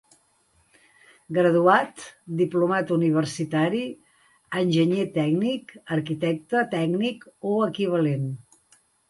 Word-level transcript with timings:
Graduat, 1.35 2.05
diplomat 2.39 2.93
universitari, 2.95 3.83
enginyer 4.63 5.05
tècnic, 5.19 5.77
arquitecte 5.99 6.65
tècnic 6.75 7.29
o 7.53 7.63
equivalent. 7.69 8.27